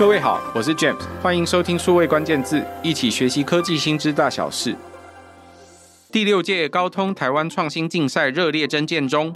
[0.00, 4.74] 各位好，我是 James，欢迎收听数位关键字，一起学习科技新知大小事。
[6.10, 9.30] 第六届高通台湾创新竞赛热烈征件中，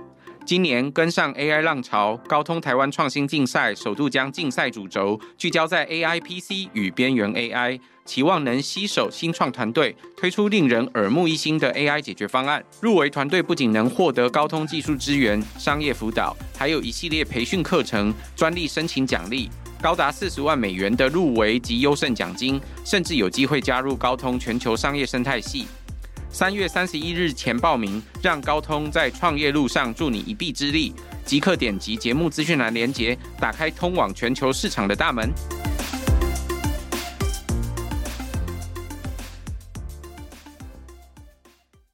[0.46, 12.64] 今年跟上 AI 浪潮，高通台湾创新竞赛首度将竞赛主轴聚焦在 AI PC 与边缘 AI，期望能携手新创团队推出令人耳目一新的 AI 解决方案。
[12.80, 19.50] 入围团队不仅能获得高通技术支援、商业辅导，还有一系列培训课程、专利申请奖励。
[19.80, 25.66] 高达四十万美元的入围及优胜奖金，甚至有机会加入高通全球商业生态系。
[26.30, 30.92] 三月三十一日前报名，让高通在创业路上助你一臂之力。
[31.24, 35.30] 即刻点击节目资讯栏连接，打开通往全球市场的大门。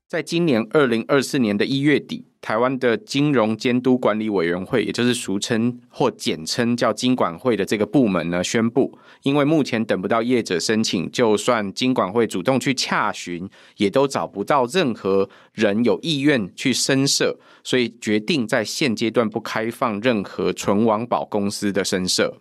[0.09, 2.30] 在今年二零二四年的一月底。
[2.41, 22.38] 台湾的金融监督管理委员会，也就是俗称或简称叫金管会的这个部门呢，宣布，因为目前等不到业者申请，就算金管会主动去洽询，也都找不到任何人有意愿去申设，所以决定在现阶段不开放任何纯网保公司的申设。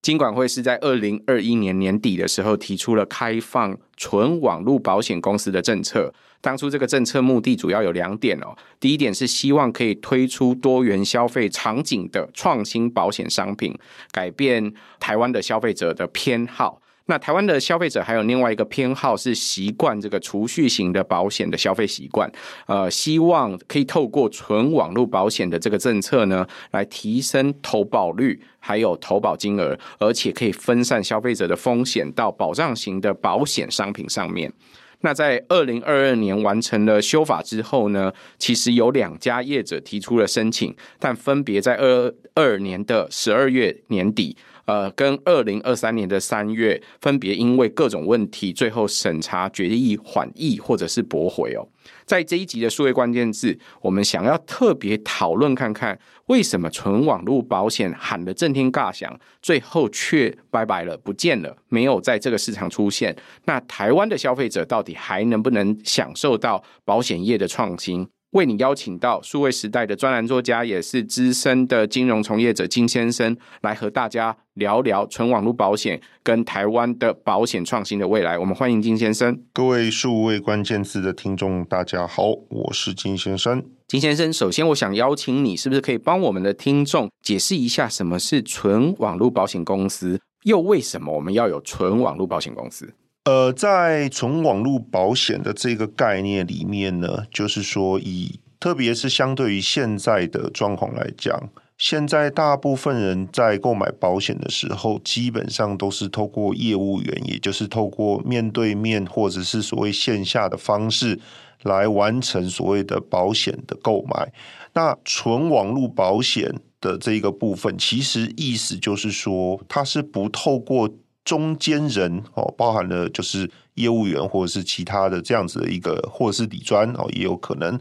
[0.00, 6.14] 金管会是在二零二一年年底的时候提出了开放纯网络保险公司的政策。
[6.40, 8.56] 当初这个政策目的主要有两点哦。
[8.78, 13.76] 第一点是希望可以推出多元消费场景的创新保险商品，
[14.12, 16.80] 改变台湾的消费者的偏好。
[17.10, 22.30] 那台湾的消费者还有另外一个偏好是习惯这个储蓄型的保险的消费习惯，
[22.66, 34.52] 呃，希望可以透过纯网络保险的这个政策呢，来提升投保率，还有投保金额，而且可以分散消费者的风险到保障型的保险商品上面。
[35.00, 44.36] 那在二零二二年完成了修法之后呢，其实有两家业者提出了申请，但分别在二二年的十二月年底。
[44.68, 51.66] 呃，跟二零二三年的三月，分别因为各种问题，最后审查决议缓议或者是驳回哦。
[52.04, 63.16] 在这一集的数位关键字，我们想要特别讨论看看，为什么纯网络保险喊得震天价响，最后却拜拜了，不见了，没有在这个市场出现。
[63.46, 68.06] 那台湾的消费者到底还能不能享受到保险业的创新？
[68.32, 78.38] 为你邀请到数位时代的专栏作家，也是资深的金融从业者金先生，来和大家聊聊纯网络保险跟台湾的保险创新的未来。
[78.38, 79.42] 我们欢迎金先生。
[79.54, 83.64] 各位数位关键字的听众，大家好，我是金先生。
[83.86, 92.92] 金先生，首先我想邀请你，是不是可以帮我们的听众解释一下什么是纯网络保险公司，又为什么我们要有纯网络保险公司？
[93.28, 111.20] 呃，在纯网络保险的这个概念里面呢，就是说以特别是相对于现在的状况来讲，现在大部分人在购买保险的时候，基本上都是透过业务员，也就是透过面对面或者是所谓线下的方式
[111.64, 114.32] 来完成所谓的保险的购买。
[114.72, 120.88] 那纯网络保险的这个部分，其实意思就是说，它是不透过。
[121.28, 127.78] 中间人哦，包含了就是业务员或者是其他的这样子的一个，或者是底砖哦，也有可能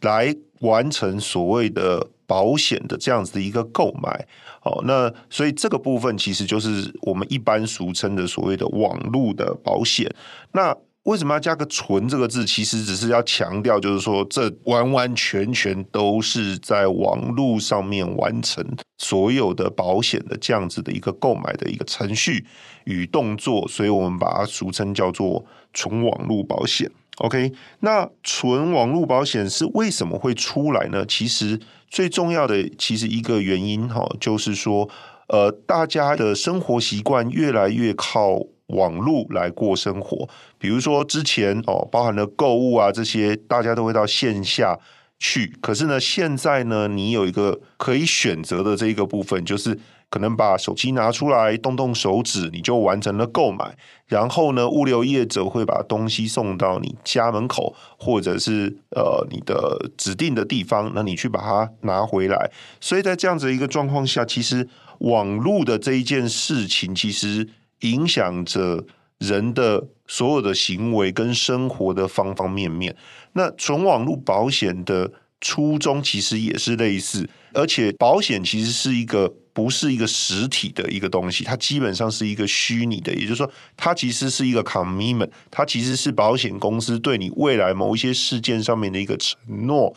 [0.00, 4.26] 来完成所谓的保险的这样子的一个购买
[4.62, 4.82] 哦。
[4.86, 10.10] 那所以这个部分其实就是我们一般俗称的所谓的网络的保险。
[10.52, 10.74] 那
[11.06, 12.44] 为什么要加个“纯”这个字？
[12.44, 18.64] 其实只是要强调，就是说这完完全全都是在网络上面完成
[18.98, 22.44] 所有的保险的这样子的一个购买的一个程序
[22.86, 26.90] 与动作，所以我们把它俗称叫做“纯网络保险”。
[27.18, 31.06] OK，那纯网络保险是为什么会出来呢？
[31.06, 34.90] 其实最重要的，其实一个原因哈，就是说，
[35.28, 38.40] 呃，大家的生活习惯越来越靠。
[38.68, 40.28] 网络来过生活，
[40.58, 44.78] 比如说之前哦，包含了购物啊这些，大家都会到线下
[45.18, 45.56] 去。
[45.60, 49.78] 可是呢，现在呢，你有一个可以选择的这一个部分，就是
[50.10, 53.76] 可能把手机拿出来，动动手指，你就完成了购买。
[54.06, 62.50] 然后呢，物流业者会把东西送到你家门口，或者是呃你的指定的地方，那你去把它拿回来。
[62.80, 67.48] 所以在这样子一个状况下，其实网络的这一件事情，其实。
[67.80, 68.84] 影响着
[69.18, 72.96] 人的所有的行为跟生活的方方面面。
[73.32, 89.94] 那纯网络保险的初衷其实也是类似，而且保险其实是一个不是一个实体的一个东西，它基本上是一个虚拟的，也就是说，它其实是一个 commitment，它其实是保险公司对你未来某一些事件上面的一个承诺。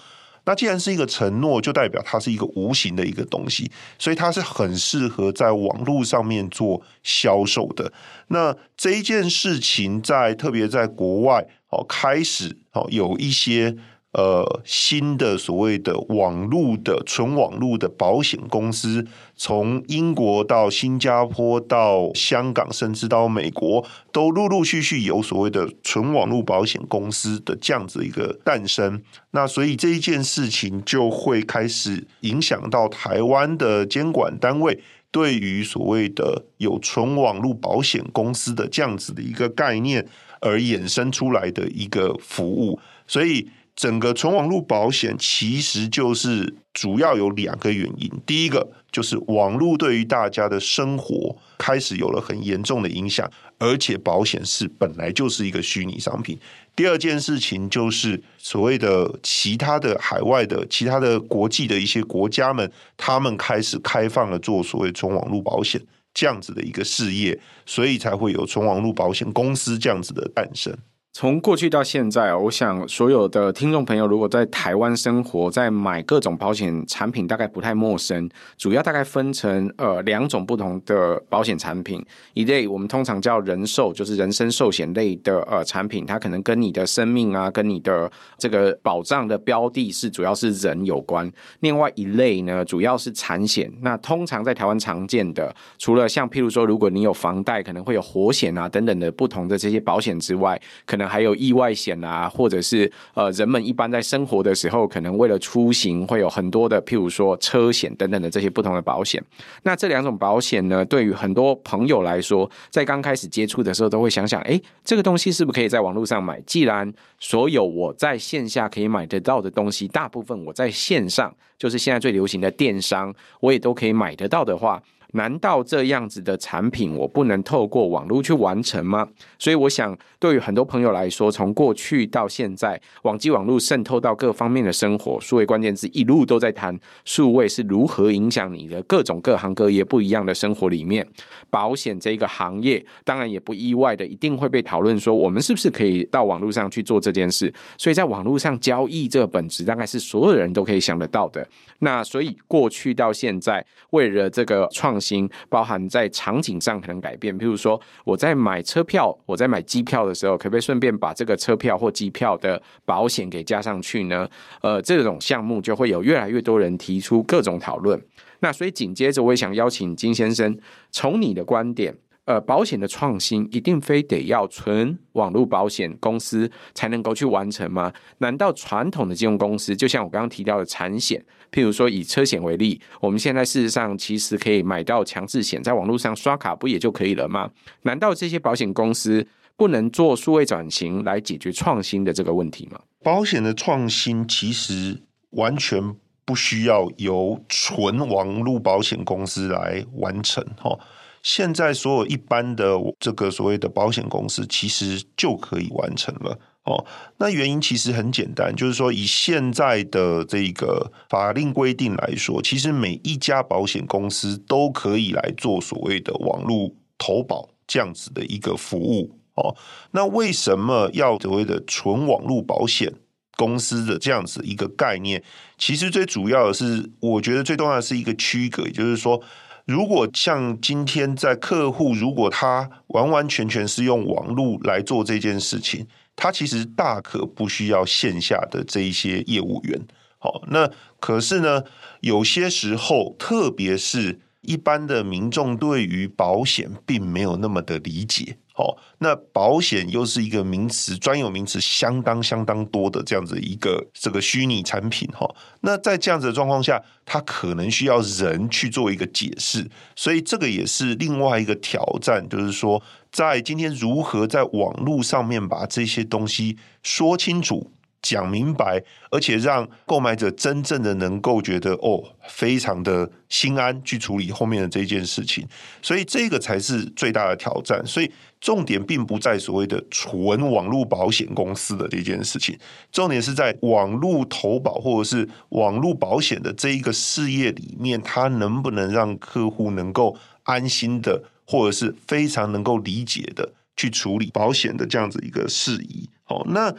[0.50, 7.94] 那既然是一个承诺，就代表它是一个无形的一个东西，所以它是很适合在网络上面做销售的。
[8.30, 13.78] 那这一件事情在特别在国外哦，开始哦有一些。
[14.12, 29.00] 呃，新的所谓的网络的纯网络的保险公司，从英国到新加坡到香港，甚至到美国，都陆陆续续有所谓的纯网络保险公司的这样子一个诞生。
[29.30, 34.80] 那所以这一件事情就会开始影响到台湾的监管单位
[35.12, 40.08] 对于所谓的有纯网络保险公司的这样子的一个概念
[40.40, 43.48] 而衍生出来的一个服务，所以。
[43.80, 56.38] 整个纯网络保险其实就是主要有两个原因，第一个就是网络对于大家的生活开始有了很严重的影响，而且保险是本来就是一个虚拟商品。
[56.76, 65.82] 第二件事情就是所谓的其他的海外的其他的国际的一些国家们，他们开始开放了做所谓纯网络保险
[66.14, 70.78] 这样子的一个事业，所以才会有纯网络保险公司这样子的诞生。
[71.12, 78.30] 从过去到现在，我想所有的听众朋友，如果在台湾生活，在买各种保险产品，大概不太陌生。
[78.58, 82.02] 主要大概分成呃两种不同的保险产品，
[82.36, 91.30] 一类我们通常叫人寿，就是人身寿险类的呃产品，它可能跟你的生命啊，跟你的这个保障的标的是主要是人有关。
[91.62, 93.70] 另外一类呢，主要是产险。
[93.82, 109.20] 那通常在台湾常见的，除了像譬如说，如果你有房贷，可能会有火险啊等等的不同的这些保险之外，可能还有意外险啊，或者是呃，人们一般在生活的时候，可能为了出行，会有很多的，譬如说车险等等的这些不同的保险。
[109.64, 116.40] 那这两种保险呢，对于很多朋友来说，在刚开始接触的时候，都会想想，诶，这个东西是不是可以在网络上买？
[116.42, 124.82] 既然所有我在线下可以买得到的东西，大部分我在线上，就是现在最流行的电商，我也都可以买得到的话。
[125.14, 129.08] 难道这样子的产品我不能透过网络去完成吗？
[129.38, 141.08] 所以我想，对于很多朋友来说，从过去到现在，网际网络渗透到各方面的生活，数位关键字一路都在谈数位是如何影响你的各种各行各业不一样的生活里面。
[141.50, 147.52] 保险这个行业，当然也不意外的，一定会被讨论说，我们是不是可以到网络上去做这件事？
[147.78, 151.48] 所以在网络上交易这个本质，大概是所有人都可以想得到的。
[151.80, 164.28] 那所以过去到现在，为了这个创新，包含在场景上可能改变，譬如说我在买车票、我在买机票的时候，可不可以顺便把这个车票或机票的保险给加上去呢？
[164.62, 168.02] 呃，这种项目就会有越来越多人提出各种讨论。
[168.42, 170.58] 那所以紧接着，我也想邀请金先生，
[170.92, 171.96] 从你的观点。
[172.30, 177.92] 呃，保险的创新一定非得要纯网络保险公司才能够去完成吗？
[178.20, 187.50] 难道传统的金融公司，就像我刚刚提到的产险，譬如说以车险为例，我们现在事实上其实可以买到强制险，在网络上刷卡不也就可以了吗？
[187.82, 189.26] 难道这些保险公司
[189.58, 192.80] 不能做数位转型来解决创新的这个问题吗？
[193.02, 195.02] 保险的创新其实
[195.32, 200.78] 完全不需要由纯网络保险公司来完成，哈。
[201.22, 206.86] 现在所有一般的这个所谓的保险公司，其实就可以完成了哦。
[207.18, 219.56] 那原因其实很简单，就是说以现在的这个法令规定来说，其实每一家保险公司都可以来做所谓的网络投保这样子的一个服务哦。
[219.92, 222.94] 那为什么要所谓的纯网络保险
[223.36, 225.22] 公司的这样子一个概念？
[225.58, 229.22] 其实最主要的是，我觉得最重要的是一个区隔，也就是说。
[229.70, 235.86] 如果像今天在客户，如果他完完全全是用网络来做这件事情，
[236.16, 239.80] 他其实大可不需要线下的这一些业务员。
[240.18, 240.68] 好，那
[241.00, 241.64] 可是呢，
[242.00, 248.38] 有些时候，特别是一般的民众对于保险并没有那么的理解。
[248.56, 255.30] 哦，那保险又是一个名词，专有名词相当相当多的这样子一个这个虚拟产品哈。
[255.62, 267.72] 那在这样子的状况下，它可能需要人去做一个解释，所以这个也是另外一个挑战，就是说，在今天如何在网络上面把这些东西说清楚。
[268.02, 275.46] 讲明白，而且让购买者真正的能够觉得哦，非常的心安去处理后面的这件事情，
[275.82, 277.86] 所以这个才是最大的挑战。
[277.86, 282.58] 所以重点并不在所谓的纯网络保险公司的这件事情，
[282.92, 296.10] 重点是在网络投保或者是网络保险的这一个事业里面，它能不能让客户能够安心的，或者是非常能够理解的去处理保险的这样子一个事宜。
[296.24, 296.74] 好，那。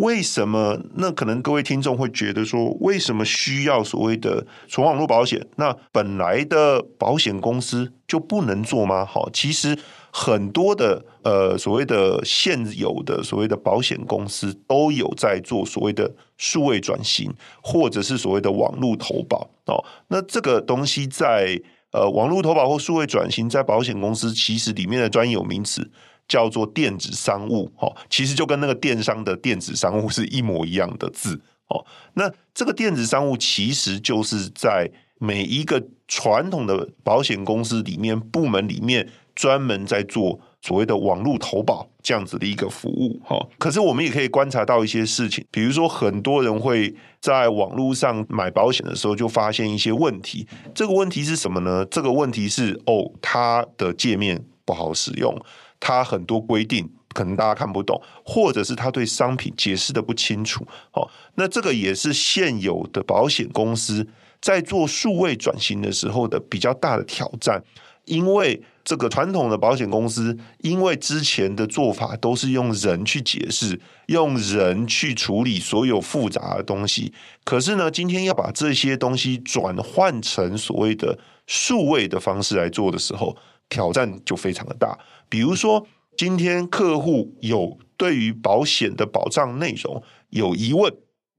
[0.00, 0.78] 为什么？
[0.94, 5.46] 那可能各位听众会觉得说，为什么需要所谓的纯网络保险？
[5.56, 9.04] 那本来的保险公司就不能做吗？
[9.04, 9.78] 好，其实
[10.10, 17.30] 很多的呃所谓的现有的所谓的保险公司都有在做所谓的数位转型，
[17.62, 19.84] 或者是所谓的网络投保哦。
[20.08, 21.60] 那这个东西在
[21.92, 25.90] 呃网络投保或数位转型，在保险公司其实里面的专有名词。
[26.30, 31.84] 叫做电子商务，哦，其实就跟那个电商的电子商务是一模一样的字，哦，
[32.14, 43.36] 那这个电子商务其实就是在每一个传统的保险公司里面部门里面专门在做所谓的网络投保这样子的一个服务，哈。
[43.58, 51.84] 可是我们也可以观察到一些事情，比如说很多人会在网络上买保险的时候就发现一些问题，这个问题是什么呢？
[51.86, 55.36] 这个问题是哦，它的界面不好使用。
[55.80, 60.64] 它很多规定可能大家看不懂，或者是他对商品解释的不清楚。
[60.92, 64.06] 好，那这个也是现有的保险公司
[64.40, 67.64] 在做数位转型的时候的比较大的挑战。
[68.06, 77.12] 因为这个传统的保险公司，因为之前的做法都是用人去解释，用人去处理所有复杂的东西。
[77.44, 83.36] 可是呢，今天要把这些东西转换成所谓的数位的方式来做的时候，
[83.68, 84.98] 挑战就非常的大。
[85.30, 85.86] 比如说，
[86.18, 90.92] 今天客户有对于保险的保障内容有疑问，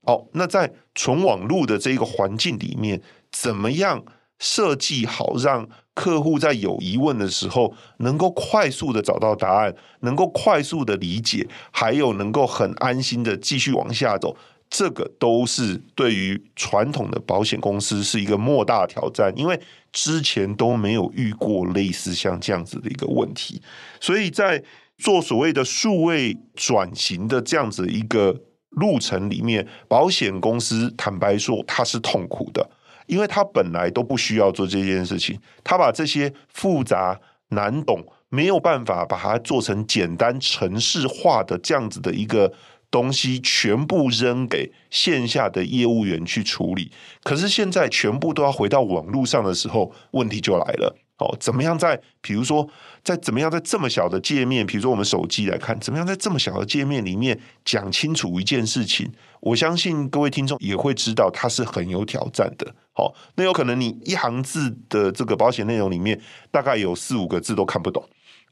[0.03, 4.03] 哦，那在纯网络的这个环境里面，怎么样
[4.39, 14.37] 设计好，让客户在有疑问的时候能够快速的找到答案，能够快速的理解，还有能够很安心的继续往下走，
[14.69, 19.59] 这个都是对于传统的保险公司是一个莫大挑战，因为。
[19.91, 23.61] 之前都没有遇过类似像这样子的一个问题，
[23.99, 24.63] 所以在
[24.97, 28.35] 做所谓的数位转型的这样子一个
[28.69, 32.69] 路程里面，保险公司坦白说它是痛苦的，
[33.07, 37.19] 因为它本来都不需要做这件事情，它把这些复杂
[37.49, 42.53] 难懂，没有办法把它做成简单程式化的这样子的一个。
[42.91, 46.91] 东西全部扔给线下的业务员去处理，
[47.23, 50.95] 可是现在全部都要回到网络上的时候，问题就来了。
[51.17, 52.67] 哦，怎么样在，比如说，
[53.03, 59.07] 在怎么样在这么小的界面，比如说我们手机来看，怎么样在这么小的界面里面讲清楚一件事情？
[59.39, 62.73] 我相信各位听众也会知道，它是很有挑战的。
[62.93, 66.19] 好，那有可能你一行字的这个保险内容里面，
[66.49, 68.03] 大概有四五个字都看不懂。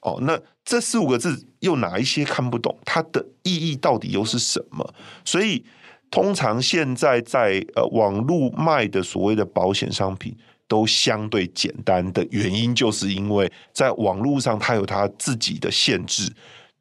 [0.02, 2.78] 哦，那这四五个字又哪一些看不懂？
[2.86, 4.94] 它的意义到底又是什么？
[5.26, 5.64] 所以，
[6.10, 10.36] 通常现在在呃网络卖的所谓的保险商品
[10.68, 16.32] 都相对简单的原因，就是因为在网络上它有它自己的限制。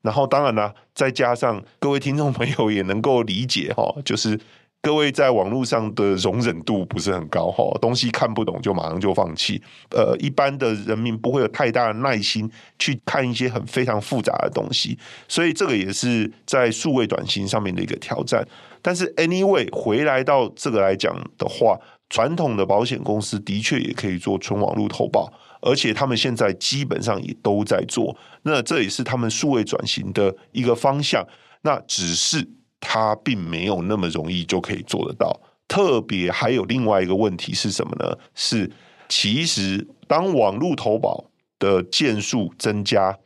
[0.02, 4.38] 然后，当然呢，再加上各位听众朋友也能够理解哈，就是。
[4.80, 9.60] 各位在网络上的容忍度不是很高哈，东西看不懂就马上就放弃。
[9.90, 18.46] 呃，一般的人民不会有太大的耐心去看一些很非常复杂的东西，所以这个也是在数位转型上面的一个挑战。
[18.80, 21.76] 但是，anyway，回来到这个来讲的话，
[22.08, 25.30] 传统的保险公司的确也可以做纯网络投保，
[25.60, 28.16] 而且他们现在基本上也都在做。
[28.44, 31.26] 那这也是他们数位转型的一个方向。
[31.62, 32.48] 那只是。
[32.80, 38.16] 它并没有那么容易就可以做得到，特别还有另外一个问题是什么呢？
[38.34, 38.70] 是
[39.08, 41.24] 其实当网络投保
[41.58, 43.18] 的件数增加，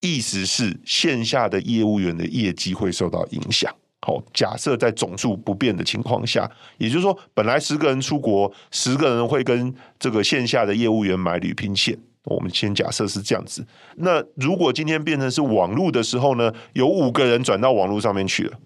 [0.00, 3.74] 意思是线下的业务员的业绩会受到影响。
[4.02, 13.66] 好，假设在总数不变的情况下，也就是说，本来十个人出国，十个人会跟这个线下的业务员买旅平险，我们先假设是这样子。
[13.96, 18.58] 那如果今天变成是网络的时候呢，有五个人转到网络上面去了。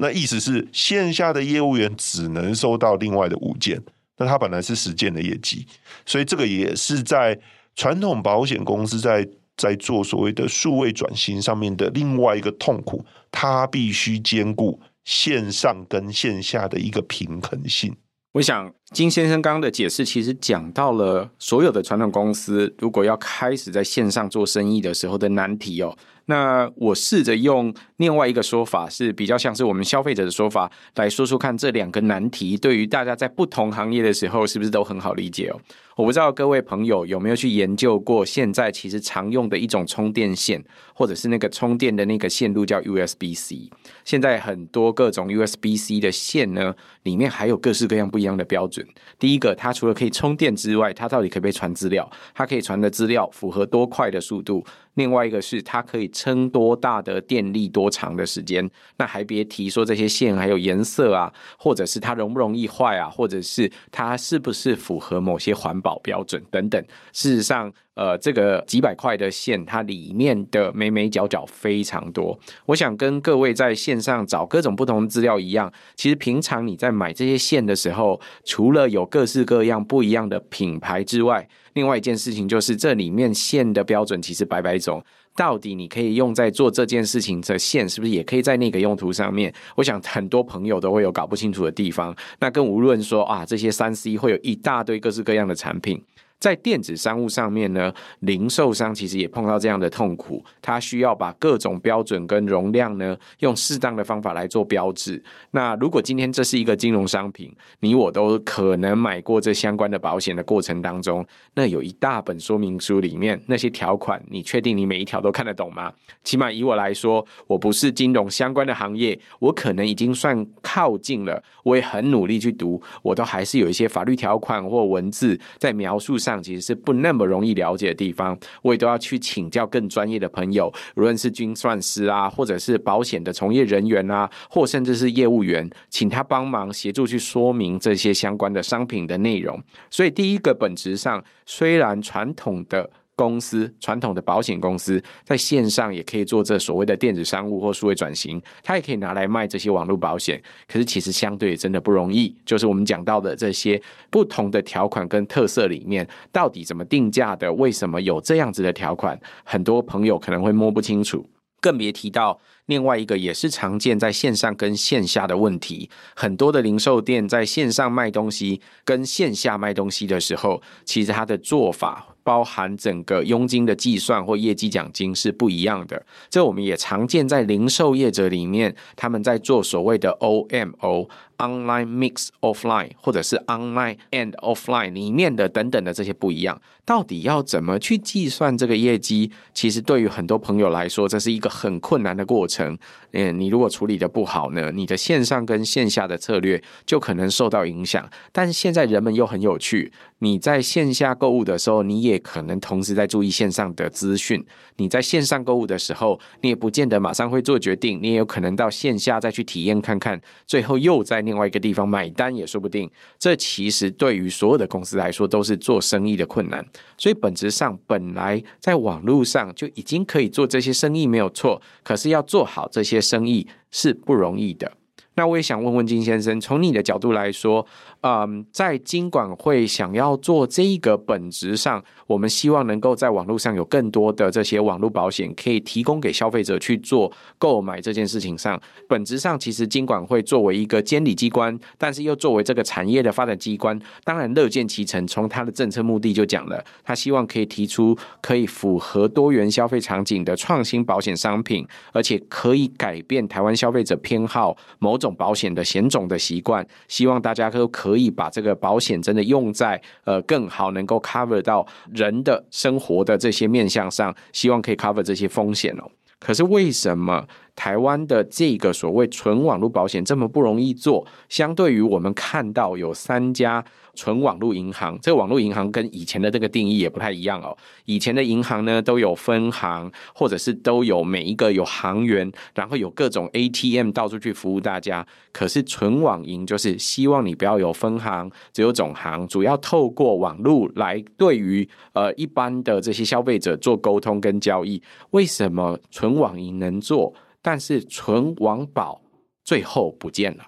[0.00, 3.82] 那意思是线下的业务员只能收到另外的五件，
[4.16, 5.66] 那他本来是十件的业绩，
[6.06, 7.38] 所以这个也是在
[7.74, 17.96] 传统保险公司在在做所谓的数位转型上面的另外一个痛苦，它必须兼顾线上跟线下的一个平衡性。
[18.32, 25.96] 我想金先生刚刚的解释，其实讲到了所有的传统公司如果要开始在线上做生意的时候的难题哦。
[26.30, 35.58] 那我试着用另外一个说法，是比较像是我们消费者的说法，来说说看这两个难题对于大家在不同行业的时候是不是都很好理解哦？
[35.96, 40.62] 我不知道各位朋友有没有去研究过，现在其实常用的一种充电线，
[40.94, 43.68] 或者是那个充电的那个线路叫 USB-C。
[44.04, 48.86] 现在很多各种 USB-C 的线呢，里面还有各式各样不一样的标准。
[49.18, 52.08] 第一个，它除了可以充电之外，它到底可不可以传资料？
[52.32, 54.64] 它可以传的资料符合多快的速度？
[54.98, 58.68] 另外一个是它可以撑多大的电力多长的时间。
[58.98, 66.84] 那还别提说这些线还有颜色啊，或者是它容不容易坏啊，或者是它是不是符合某些环保标准等等。
[67.12, 72.38] 事实上，呃，这个几百块的线，它里面的眉眉角角非常多。
[72.64, 85.02] 我想跟各位在线上找各种不同的资料一样，其实平常你在买这些线的时候，除了有各式各样不一样的品牌之外，另外一件事情就是这里面线的标准其实百百种。
[85.34, 89.52] 到底你可以用在做这件事情的线，是不是也可以在那个用途上面？
[89.76, 92.14] 我想很多朋友都会有搞不清楚的地方。
[92.38, 96.00] 那更无论说啊，这些三 C 会有一大堆各式各样的产品。
[96.40, 105.20] 在电子商务上面呢，零售商其实也碰到这样的痛苦，他需要把各种标准跟容量呢，用适当的方法来做标志。
[105.50, 115.92] 那如果今天这是一个金融商品，你我都可能买过这相关的保险的过程当中，那有一大本说明书里面那些条款，你确定你每一条都看得懂吗？
[116.22, 126.27] 起码以我来说，我不是金融相关的行业，我可能已经算靠近了，我也很努力去读，我都还是有一些法律条款或文字在描述上。
[126.28, 139.58] 上其实是不那么容易了解的地方，我也都要去请教更专业的朋友，无论是精算师啊，或者是保险的从业人员啊，或甚至是业务员，请他帮忙协助去说明这些相关的商品的内容。
[139.90, 142.90] 所以，第一个本质上，虽然传统的。
[143.18, 150.40] 公司传统的保险公司在线上也可以做这所谓的电子商务或数位转型，它也可以拿来卖这些网络保险。
[150.68, 157.52] 可是其实相对真的不容易，就是我们讲到的这些不同的条款跟特色里面，到底怎么定价的？
[157.54, 159.18] 为什么有这样子的条款？
[159.42, 161.26] 很多朋友可能会摸不清楚，
[161.60, 165.90] 更别提到另外一个也是常见在线上跟线下的问题。
[166.14, 172.06] 很多的零售店在线上卖东西跟线下卖东西的时候，其实它的做法。
[172.24, 181.08] 包含整个佣金的计算或业绩奖金是不一样的，这我们也常见在零售业者里面，他们在做所谓的 OMO。
[181.38, 189.30] Online mix offline，或者是 online and offline 里面的等等的这些不一样，到底要怎么去计算这个业绩？
[189.52, 192.78] 其实对于很多朋友来说，这是一个很困难的过程。
[193.12, 198.08] 嗯，你如果处理得不好呢，你的线上跟线下的策略就可能受到影响。
[198.32, 204.40] 但是现在人们又很有趣，你在线下购物的时候，你也可能同时在注意线上的资讯；
[204.76, 211.18] 你在线上购物的时候，你也不见得马上会做决定，你也有可能到线下再去体验看看，最后又在。
[211.20, 216.64] 另外一个地方买单也说不定，这其实对于所有的公司来说都是做生意的困难。
[216.96, 224.72] 所以本质上本来在网络上就已经可以做这些生意没有错，可是要做好这些生意是不容易的。
[225.14, 227.66] 那我也想问问金先生，从你的角度来说，
[228.00, 238.58] 嗯，在金管会想要做这一个本质上，我们希望能够在网络上有更多的这些网络保险可以提供给消费者去做购买这件事情上，
[238.88, 245.04] 本质上其实金管会作为一个监理机关，但是又作为这个产业的发展机关，当然乐见其成。
[245.06, 255.08] 从他的政策目的就讲了，他希望可以提出可以符合多元消费场景的创新保险商品，而且可以改变台湾消费者偏好某种。
[255.18, 265.90] 保险的险种的习惯，希望大家都可可以把这个保险真的用在呃更好能够 cover 到人的生活的这些面向上，希望可以 cover 这些风险哦。
[266.20, 267.26] 可是为什么
[267.58, 271.04] 台湾的这个所谓纯网络保险这么不容易做？
[271.28, 273.64] 相对于我们看到有三家。
[273.94, 277.58] 纯网络银行，这个网络银行跟以前的这个定义也不太一样哦。
[277.84, 285.04] 以前的银行呢，都有分行，或者是都有每一个有行员，然后有各种 ATM 到处去服务大家。
[285.32, 294.80] 可是纯网银就是希望你不要有分行，只有总行，主要透过网络来对于呃一般的这些消费者做沟通跟交易。
[295.10, 297.12] 为什么纯网银能做，
[297.42, 299.00] 但是存王宝
[299.44, 300.46] 最后不见了？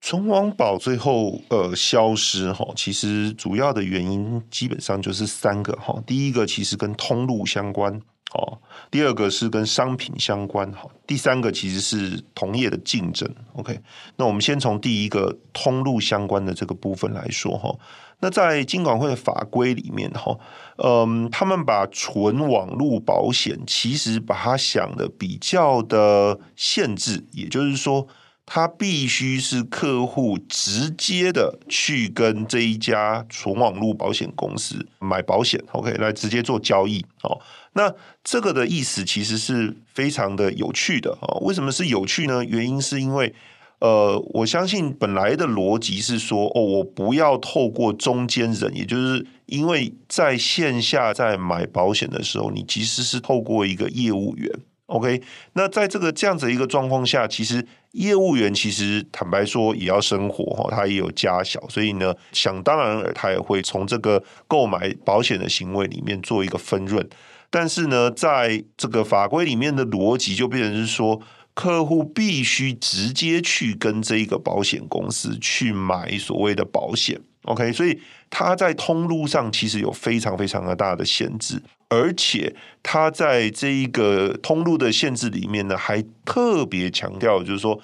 [0.00, 6.00] 存王宝最后呃消失哈，其实主要的原因基本上就是三个哈。
[6.06, 8.00] 第一个其实跟通路相关
[8.34, 8.58] 哦，
[8.90, 13.28] 第二个是跟商品相关哈，第三个其实是同业的竞争。
[13.54, 13.80] OK，
[14.16, 17.74] 那我们先从第一个通路相关的这个部分来说哈。
[18.20, 20.38] 那在金管会的法规里面哈，
[20.78, 28.06] 嗯，他们把纯网络保险其实把它想的比较的限制，也就是说。
[28.46, 37.04] 他必须是客户直接的去跟这一家纯网络保险公司买保险，OK，来直接做交易。
[37.24, 37.40] 哦，
[37.72, 41.18] 那这个的意思其实是非常的有趣的。
[41.20, 42.44] 哦，为什么是有趣呢？
[42.44, 43.34] 原因是因为，
[43.80, 54.48] 呃，我相信本来的逻辑是说，哦，我不要透过中间人，也就是因为在线下在买保险的时候，你其实是透过一个业务员
[54.86, 55.22] ，OK？
[55.52, 67.08] 那在这个这样子一个状况下，其实业务员其实坦白说也要生活哈，他也有家小，所以呢，想当然他也会从这个购买保险的行为里面做一个分润。
[67.50, 71.20] 但是呢，在这个法规里面的逻辑就变成是说。
[71.56, 77.72] 客户必须直接去跟这一个保险公司去买所谓的保险，OK？
[77.72, 87.80] 所以他在通路上其实有非常非常的大的限制，而且他在这一个通路的限制里面呢，还特别强调，就是说，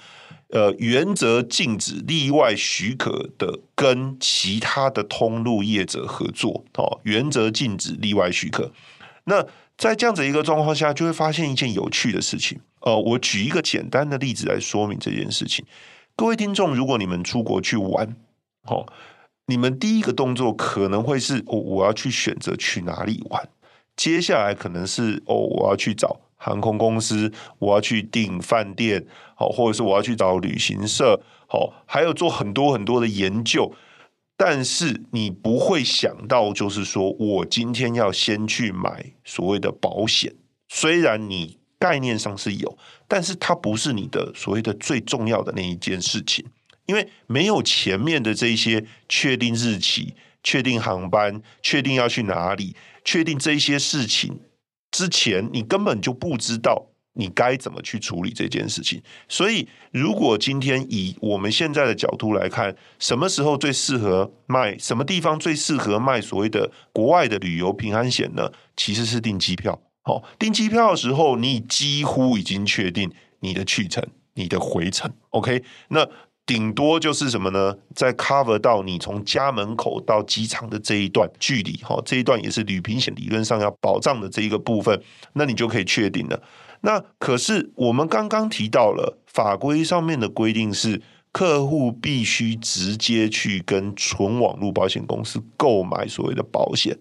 [0.48, 8.72] 呃，原则禁止例外许可的跟其他的通路业者合作，哦，原则禁止例外许可。
[9.24, 9.46] 那
[9.78, 12.60] 在这样子一个状况下，就会发现一件有趣的事情。
[12.80, 15.64] 呃，我举一个简单的例子来说明这件事情。
[16.16, 18.16] 各位听众，如果你们出国去玩，
[18.66, 18.84] 哦，
[19.46, 23.48] 你们第一个动作可能会是，我，我要去选择去哪里玩。
[23.96, 33.74] 接下来可能是，哦，我要去找航空公司，我要去订饭店，好，或者是我要去找旅行社，好，还有做很多很多的研究。
[34.36, 40.34] 但是你不会想到，就是说我今天要先去买所谓的保险，
[40.68, 41.58] 虽然你。
[41.82, 42.78] 概念上是有，
[43.08, 46.46] 但是它不是你的所谓的最重要的那一件事情，
[46.86, 54.40] 因为没有前面的这些确定日期、确定航班、确定要去哪里、确定这些事情
[54.90, 59.02] 之前，你根本就不知道你该怎么去处理这件事情。
[59.28, 68.50] 所以，如果今天以我们现在的角度来看，什么时候最适合卖，什么地方最适合卖所谓的国外的旅游平安险呢？
[68.76, 69.80] 其实是订机票。
[70.02, 73.10] 好，订机票的时候，你几乎已经确定
[73.40, 75.12] 你的去程、你的回程。
[75.30, 76.08] OK，那
[76.44, 77.76] 顶多就是什么呢？
[77.94, 85.00] 在 cover 到你从家门口到机场的这一段距离，哈，这一段也是旅平险理论上要保障的这一个部分，
[85.34, 86.42] 那你就可以确定了。
[86.80, 91.02] 那可是我们刚刚提到了法规上面的规定是。
[91.34, 96.94] 客户必须直接去跟纯网络保险公司购买所谓的保险，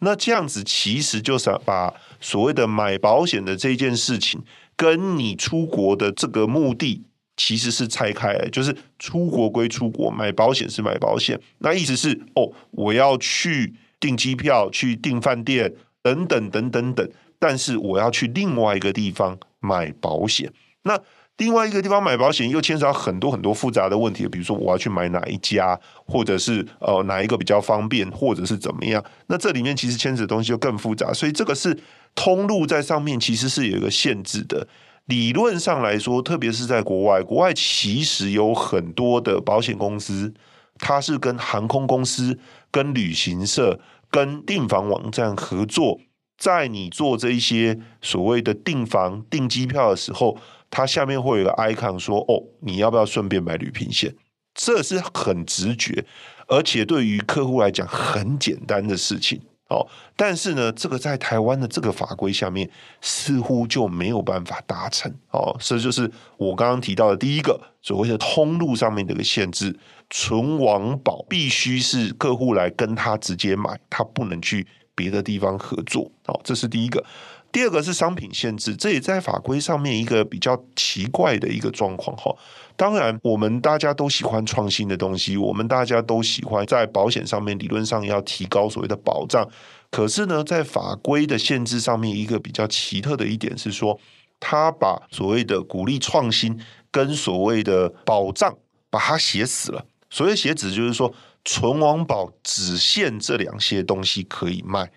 [0.00, 4.42] 那这样子其实就是把所谓的买保险的这件事情，
[4.76, 7.02] 跟你出国的这个目的
[7.38, 11.40] 其实是拆开，就是出国归出国，买保险是买保险。
[11.60, 15.72] 那意思是哦，我要去订机票、去订饭店
[16.02, 21.00] 等等等等等，但是我要去另外一个地方买保险，那。
[21.38, 29.00] 另外一个地方买保险又牵扯到很多很多复杂的问题，比如说我要去买哪一家，或者是呃哪一个比较方便，或者是怎么样？
[29.28, 31.78] 那这里面其实牵扯的东西就更复杂，所以这个是
[32.16, 34.66] 通路在上面其实是有一个限制的。
[35.08, 40.32] 理论上来说，特别是在国外，国外其实有很多的保险公司，
[40.78, 42.38] 它是跟航空公司、
[42.70, 45.98] 跟旅行社、跟订房网站合作，
[46.38, 50.38] 在你做这一些所谓的订房、订机票的时候。
[50.70, 54.14] 它下面会有个 icon 说：“哦，你要不要顺便买旅平险？”
[54.52, 56.04] 这是很直觉，
[56.46, 59.86] 而且对于客户来讲很简单的事情哦。
[60.16, 62.68] 但是呢，这个在台湾的这个法规下面
[63.00, 65.56] 似乎就没有办法达成哦。
[65.60, 69.78] 这就是我刚刚提到的第一个所谓的通路上面的一个限制：
[70.10, 76.10] 纯网保必须是客户来跟他直接买，他不能去别的地方合作。
[76.26, 77.04] 哦，这是第一个。
[77.50, 82.30] 第二个是商品限制，这也在法规上面一个比较奇怪的一个状况哈。
[82.78, 89.44] 当然，我们大家都喜欢创新的东西，我们大家都喜欢在保险上面理论上要提高所谓的保障。
[89.90, 93.98] 可是呢，在法规的限制上面，一个比较奇特的一点是说，
[94.38, 96.56] 他把所谓的鼓励创新
[96.92, 98.56] 跟所谓的保障
[98.90, 99.84] 把它写死了。
[100.08, 101.12] 所谓写死就是说，
[101.44, 104.88] 纯网保只限这两些东西可以卖。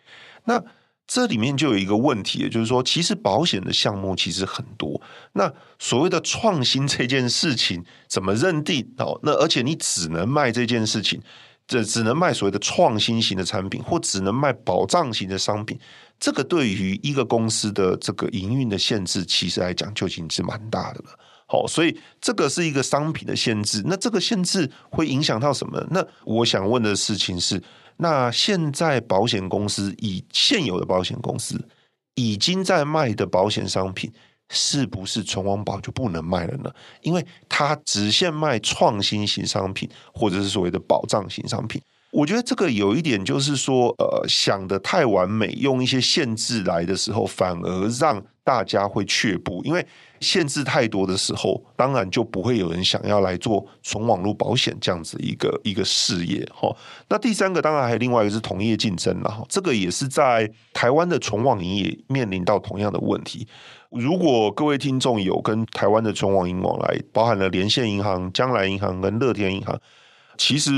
[0.44, 0.64] 那
[1.14, 5.02] 这里面就有一个问题，也就是说，其实保险的项目其实很多。
[5.34, 8.88] 那所谓的创新这件事情怎么认定？
[8.98, 11.22] 哦，那而且你只能卖这件事情，
[11.68, 15.78] 这只能卖所谓的创新型的产品，或只能卖保障型的商品。
[16.18, 21.20] 这个对于一个公司的这个营运的限制，其实来讲就已经是蛮大的了。
[21.46, 23.84] 好，所以这个是一个商品的限制。
[23.86, 25.86] 那这个限制会影响到什么？
[25.92, 27.62] 那我想问的事情是。
[28.02, 31.64] 那现在保险公司以现有的保险公司
[32.16, 34.12] 已经在卖的保险商品，
[34.50, 36.74] 是不是存亡保就不能卖了呢？
[37.04, 41.80] 因为它只限卖创新型商品，或者是所谓的保障型商品。
[42.12, 49.86] 我觉得这个有一点就是说，呃，想得太完美，用一些限制来的时候，反而让大家会却步，因为
[50.20, 56.76] 限制太多的时候，当然就不会有人想要来做纯网络保险这样子一个一个事业哈。
[57.10, 63.48] 那第三个当然还有另外一个是同业竞争了哈，这个也是在台湾的纯网银也面临到同样的问题。
[63.92, 69.80] 如果各位听众有跟台湾的纯网银往来，包含了连线银行、将来银行跟乐天银行。
[70.38, 70.72] 其实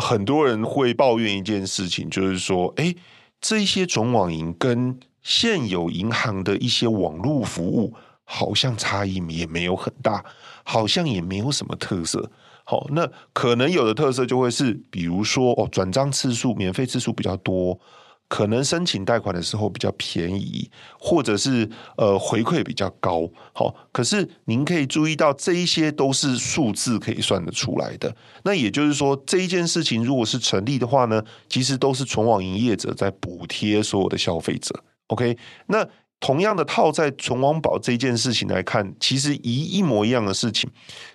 [0.00, 2.94] 很多人会抱怨一件事情，就是说，哎，
[3.40, 7.92] 这些纯网银跟现有银行的一些网络服务
[8.24, 10.24] 好像差异也没有很大，
[10.64, 12.30] 好像也没有什么特色。
[12.64, 17.78] 好，那可能有的特色就会是，比如说哦，转账次数、免费次数比较多。
[18.26, 28.14] 可能申请贷款的时候比较便宜，或者是呃回馈比较高，好，可是您可以注意到这一些都是数字可以算得出来的。
[28.44, 34.84] 那也就是说，这一件事情如果是成立的话呢，其实都是存网营业者在补贴所有的消费者。
[35.08, 35.86] OK，那
[36.20, 40.70] 同样的套在纯网保这件事情来看，其实一一模一样的事情，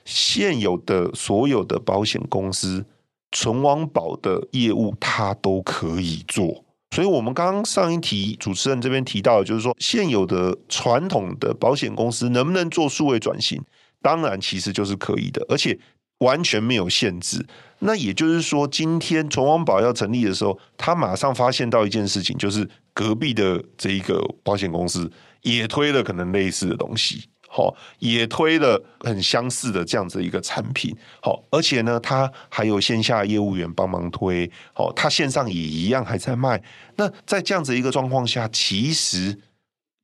[0.05, 2.85] 现有的所有的保险公司
[3.31, 6.63] 纯网保的业务，它都可以做。
[6.91, 13.59] 所以，我们刚刚上一题主持人这边提到，就是说，现有的传统的保险公司能不能做数位转型？
[13.99, 15.75] 当然，其实就是可以的，而且
[16.19, 17.43] 完全没有限制。
[17.79, 27.29] 那也就是说，今天纯网保要成立的时候，他马上发现到一件事情，就是隔壁的这一个保险公司也推了可能类似的东西。
[27.55, 36.63] 好，也推了很相似的这样子一个产品，好，而且呢，他还有线下业务员帮忙推，好，他线上也一样还在卖。
[36.95, 39.39] 那在这样子一个状况下，其实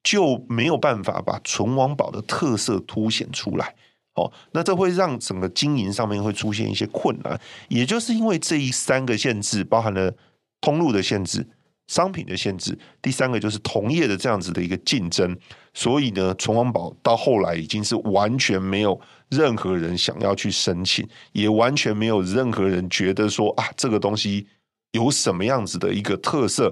[0.04, 3.74] 就没有办法把纯网保的特色凸显出来，
[4.14, 7.42] 好，那这会让整个经营上面会出现一些困难。
[7.68, 10.14] 也就是因为这一三个限制，包含了
[10.62, 11.48] 通路的限制。
[11.90, 15.36] 商品的限制，第三个就是同业的这样子的一个竞争，
[15.74, 24.46] 所以呢，存亡保到后来已经是完全没有任何人想要去申请，也完全没有任何人觉得说啊，这个东西
[24.92, 26.72] 有什么样子的一个特色，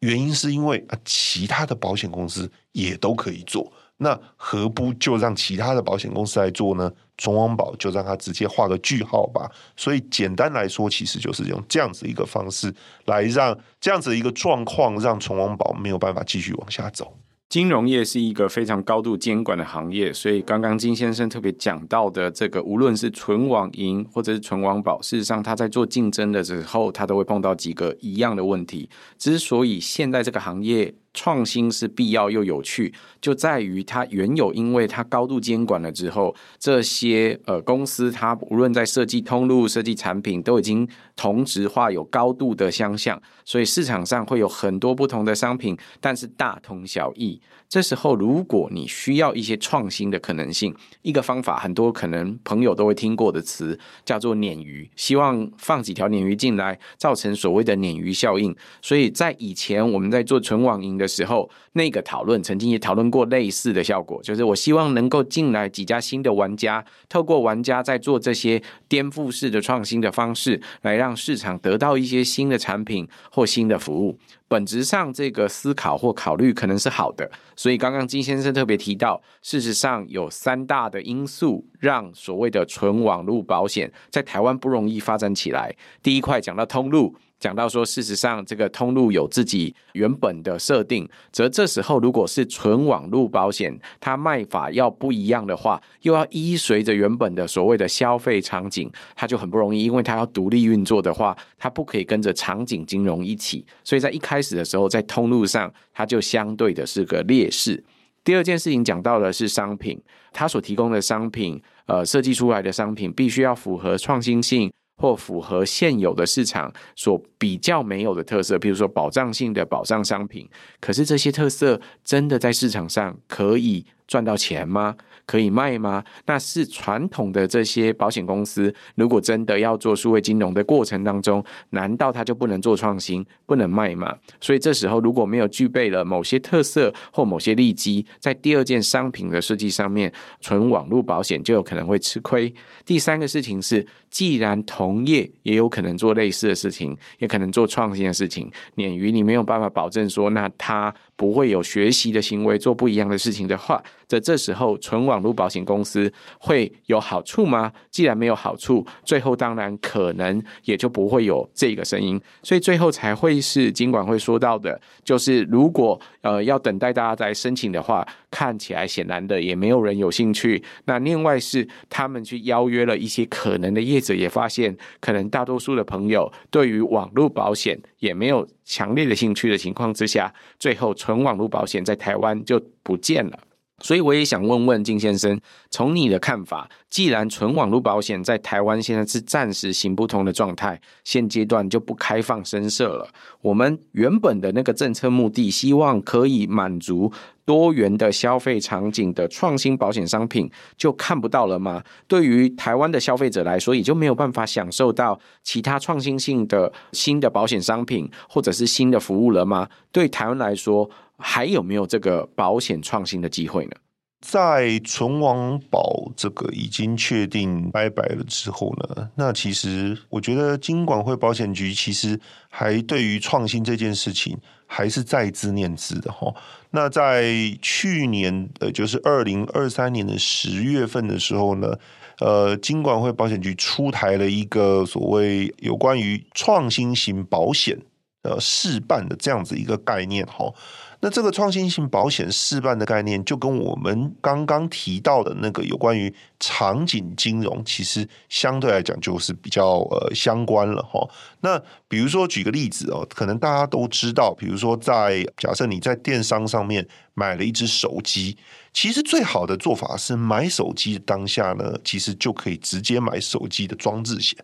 [0.00, 3.72] 原因是因为啊，其他的保险公司也都可以做。
[3.98, 6.90] 那何不就让其他的保险公司来做呢？
[7.16, 9.50] 纯网保就让他直接画个句号吧。
[9.76, 12.72] 所以简单来说，其实就是用这样子一个方式
[13.06, 17.12] 来让这样子一个状况，让纯网保没有办法继续往下走。
[17.48, 28.88] 金融业是一个非常高度监管的行业，所以刚刚金先生特别讲到的这个，无论是纯网银或者是纯网保，事实上他在做竞争的时候，他都会碰到几个一样的问题。
[29.16, 47.40] 之所以现在这个行业，创新是必要又有趣，就在于它原有，因为它高度监管了之后，这些呃公司它无论在设计通路、设计产品，都已经同质化，有高度的相像，所以市场上会有很多不同的商品，但是大同小异。
[47.68, 58.56] 这时候，如果你需要一些创新的可能性，一个方法，很多可能朋友都会听过的词叫做鲶鱼，希望放几条鲶鱼进来，造成所谓的鲶鱼效应。
[58.80, 74.18] 所以在以前我们在做纯网银的时候，那个讨论曾经也讨论过类似的效果，就是我希望能够进来几家新的玩家，透过玩家在做这些颠覆式的创新的方式，来让市场得到一些新的产品或新的服务。
[74.48, 85.76] 本质上，这个思考或考虑可能是好的，所以刚刚金先生特别提到，事实上有三大的因素让所谓的纯网络保险在台湾不容易发展起来。
[86.02, 87.14] 第一块讲到通路。
[87.40, 107.84] 讲到说，事实上这个通路有自己原本的设定，则这时候如果是纯网络保险，它卖法要不一样的话，又要依随着原本的所谓的消费场景，它就很不容易，因为它要独立运作的话，它不可以跟着场景金融一起，所以在一开始的时候，在通路上，它就相对的是个劣势。
[108.24, 109.98] 第二件事情讲到的是商品，
[110.32, 114.70] 它所提供的商品，呃，设计出来的商品必须要符合创新性。
[114.98, 120.46] 或符合现有的市场所比较没有的特色，比如说保障性的保障商品，
[120.80, 124.96] 可是这些特色真的在市场上可以赚到钱吗？
[125.26, 126.02] 可以卖吗？
[126.24, 134.16] 那是传统的这些保险公司，如果真的要做数位金融的过程当中，难道它就不能做创新，不能卖吗？
[134.40, 142.50] 所以这时候如果没有具备了某些特色或某些利基，在第二件商品的设计上面，纯网络保险就有可能会吃亏。
[142.86, 153.84] 第三个事情是，既然同业也有可能做类似的事情，也可能做创新的事情，鲶鱼你没有办法保证说，那它不会有学习的行为，做不一样的事情的话。
[154.08, 157.70] 在这时候，纯网络保险公司会有好处吗？
[157.90, 170.62] 既然没有好处，最后当然可能也就不会有这个声音，所以最后才会是金管会说到的，就是如果呃要等待大家再申请的话，看起来显然的也没有人有兴趣。
[170.86, 183.38] 那另外是他们去邀约了一些可能的业者，也发现可能大多数的朋友对于网络保险也没有强烈的兴趣的情况之下，最后纯网络保险在台湾就不见了。
[183.80, 193.08] 所以我也想问问靳先生，从你的看法，既然纯网络保险在台湾现在是暂时行不通的状态，现阶段就不开放申设了。
[193.40, 197.12] 我们原本的那个政策目的，希望可以满足
[197.44, 201.82] 多元的消费场景的创新保险商品，就看不到了吗？
[202.06, 209.68] 对于台湾的消费者来说，也就没有办法享受到其他创新性的新的保险商品或者是新的服务了吗？
[209.92, 213.72] 对台湾来说，还有没有这个保险创新的机会呢？
[214.20, 226.34] 在存亡保这个已经确定拜拜了之后呢，那其实我觉得金管会保险局其实还对于创新这件事情还是在兹念兹的哈。
[226.72, 231.78] 那在去年呃，就是二零二三年的十月份的时候呢，
[232.18, 237.78] 呃，金管会保险局出台了一个所谓有关于创新型保险
[238.24, 240.52] 呃试办的这样子一个概念哈。
[241.00, 251.08] 那这个创新型保险试办的概念，就跟我们刚刚提到的那个有关于场景金融，其实相对来讲就是比较呃相关了哈。
[251.40, 251.56] 那
[251.86, 256.84] 比如说举个例子哦，可能大家都知道，比如说在假设你在电商上面
[257.14, 258.36] 买了一只手机，
[258.72, 264.36] 其实最好的做法是买手机当下呢，其实就可以直接买手机的装置险。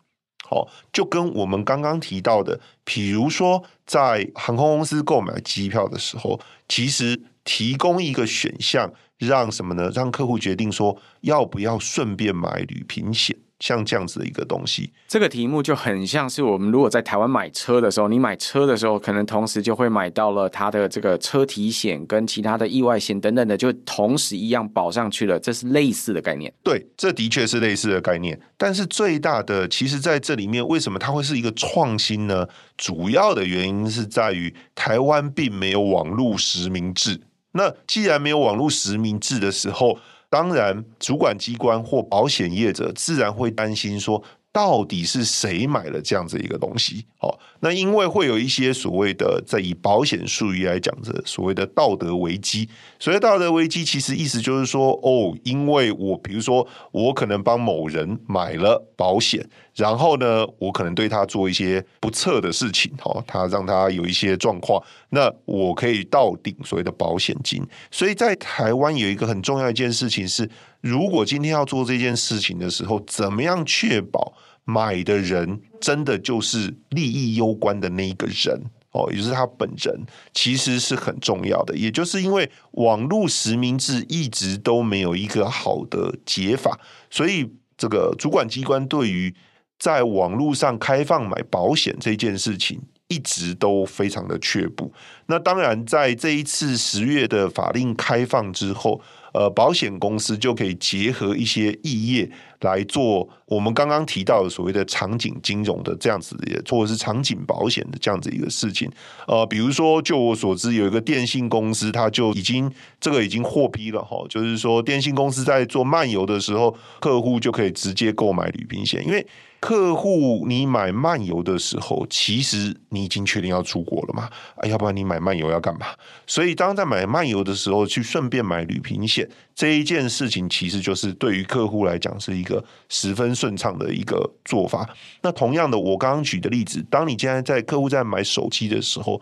[0.47, 9.91] 好，就跟我们刚刚提到的，比如说在航空公司购买机票的时候，其实提供一个选项，让什么呢？
[9.95, 13.37] 让客户决定说要不要顺便买旅平险。
[13.65, 25.41] 像这样子的一个东西，这个题目就很像是我们如果在台湾买车的时候，你买车的时候，可能同时就会买到了它的这个车体险跟其他的意外险等等的，就同时一样保上去了。
[25.41, 26.53] 这是类似的概念。
[26.63, 28.39] 对，这的确是类似的概念。
[28.59, 32.47] 但是最大的，其实在这里面，为什么它会是一个创新呢？
[32.77, 37.23] 主要的原因是在于台湾并没有网络实名制。
[37.53, 39.97] 那既然没有网络实名制的时候，
[40.35, 44.21] 当然，主管机关或保险业者自然会担心说，
[44.51, 47.07] 到底是谁买了这样子一个东西？
[47.19, 52.69] 好，那因为会有一些所谓的，在以保险术语来讲的所谓的道德危机。
[52.99, 67.61] 所谓道德危机，其实意思就是说，哦，因为我比如说，我可能帮某人买了保险，然后呢，我可能对他做一些不测的事情，哈，他让他有一些状况，那我可以到顶所谓的保险金。
[67.91, 70.49] 所以在台湾有一个很重要一件事情是，
[70.81, 74.33] 如果今天要做这件事情的时候，怎么样确保
[74.65, 81.77] 买的人真的就是利益攸关的那一个人哦，也就是他本人，其实是很重要的。
[81.77, 86.79] 也就是因为网络实名制一直都没有一个好的解法，
[87.11, 89.35] 所以这个主管机关对于
[89.79, 94.93] 在网络上开放买保险这件事情，一直都非常的却步。
[95.27, 99.01] 那当然，在这一次十月的法令开放之后。
[99.35, 108.91] 呃，保险公司就可以结合一些异业来做我们刚刚提到的所谓的场景金融的这样子的，或者是场景保险的这样子一个事情。
[109.27, 119.27] 呃，比如说，就我所知，有一个电信公司，它就已经这个已经获批了哈，就是说电信公司在做漫游的时候，客户就可以直接购买旅平险，因为。
[119.61, 124.29] 客户，你买漫游的时候，其实你已经确定要出国了嘛？
[124.57, 125.87] 啊，要不然你买漫游要干嘛？
[126.27, 134.89] 所以，当在买漫游的时候，去顺便买旅平险这一件事情，其实就是对于客户来讲是一个十分顺畅的一个做法。
[135.23, 139.21] 那同样的，我刚刚举的例子，当你现在在客户在买手机的时候，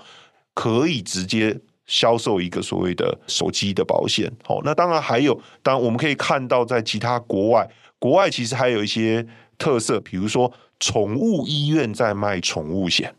[0.55, 4.33] 可以直接销售一个所谓的手机的保险。
[4.45, 9.27] 好，那当然还有，当我们可以看到，在其他国外，国外其实还有一些。
[9.59, 13.14] 特色，比如说宠物医院在卖宠物险，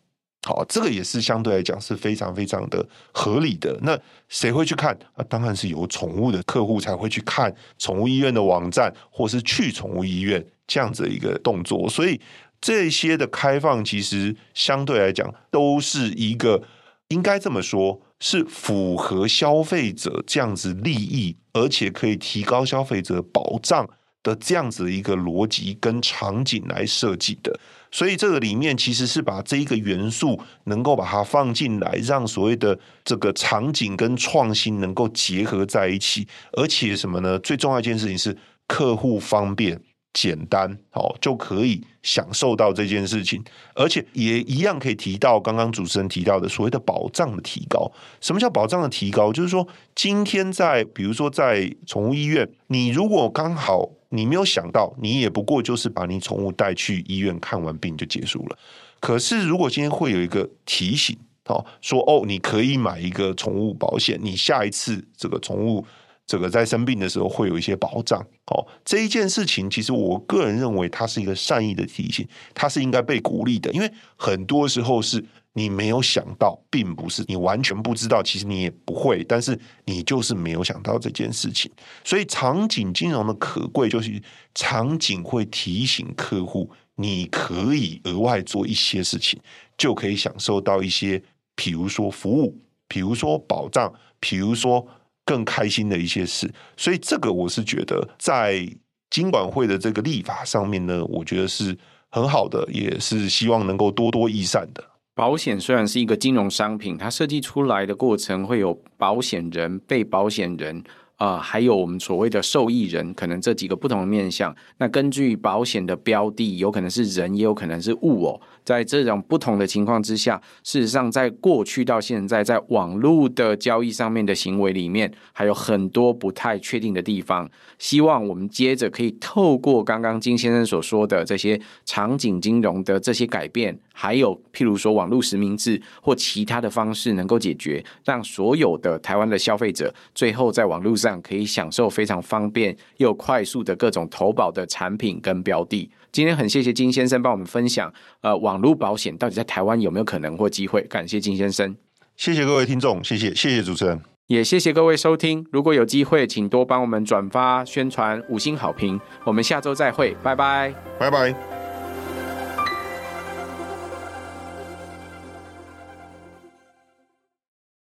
[0.46, 3.80] 好，这个也是相对来讲是非常非常的合理的。
[3.82, 4.94] 那谁会去看？
[5.14, 11.90] 啊，当然是有宠物的客户才会去看宠物医院的网站，或是去宠物医院这样子一个动作。
[11.90, 12.20] 所以
[12.60, 16.62] 这些的开放，其实相对来讲都是一个
[17.08, 23.90] 应该这么说，是符合消费者这样子利益，而且可以提高消费者保障
[24.22, 27.58] 的这样子一个逻辑跟场景来设计的，
[27.94, 37.38] 所以这个里面其实是把这一个元素能够把它放进来，让所谓的这个场景跟创新能够结合在一起，而且什么呢？
[37.40, 38.36] 最重要一件事情是
[38.68, 39.80] 客户方便。
[40.14, 43.44] 简单好，就可以享受到这件事情，
[43.74, 47.92] 而且也一样可以提到刚刚主持人提到的所谓的保障的提高。
[48.22, 49.34] 什么叫保障的提高？
[49.34, 58.58] 就是说，今天在比如说在宠物医院，你如果刚好你没有想到，你也不过就是把你宠物带去医院看完病就结束了。
[59.00, 65.86] 可是如果今天会有一个提醒，哦说哦，你可以买一个宠物保险，你下一次这个宠物。
[66.26, 75.22] 这个在生病的时候会有一些保障，哦，这一件事情其实我个人认为它是一个善意的提醒，它是应该被鼓励的，因为很多时候是
[75.54, 81.72] 你没有想到，并不是你完全不知道，其实你也不会，但是你就是没有想到这件事情，
[82.04, 84.22] 所以场景金融的可贵就是
[84.54, 89.40] 场景会提醒客户，你可以额外做一些事情，
[89.78, 91.22] 就可以享受到一些，
[91.56, 94.88] 比如说服务，比如说保障，比如说。
[95.26, 98.70] 更开心的一些事，所以这个我是觉得在
[99.10, 101.78] 金管会的这个立法上面呢，我觉得是
[102.10, 104.84] 很好的，也是希望能够多多益善的。
[105.16, 110.84] 保险虽然是一个金融商品，它设计出来的过程会有保险人、被保险人。
[111.18, 114.54] 啊、呃，还有我们所谓的受益人，可能这几个不同的面向。
[114.78, 118.42] 那根据保险的标的，有可能是人，也有可能是物哦。
[118.64, 127.50] 在这种不同的情况之下，事实上，在过去到现在，在网络的交易上面的行为里面，还有很多不太确定的地方。
[127.78, 145.90] 希望我们接着可以透过刚刚金先生所说的这些场景金融的这些改变，还有譬如说网络实名制或其他的方式，能够解决，让所有的台湾的消费者最后在网络上可以享受非常方便又快速的各种投保的产品跟标的。
[146.14, 147.92] 今天很谢谢金先生帮我们分享，
[148.22, 150.84] 呃，网络保险到底在台湾有没有可能或机会？
[150.84, 151.76] 感谢金先生，
[152.16, 155.44] 谢谢各位听众，谢谢谢谢主持人，也谢谢各位收听。
[155.52, 159.02] 如果有机会，请多帮我们转发宣传，五星好评。
[159.24, 161.63] 我们下周再会，拜拜，拜拜。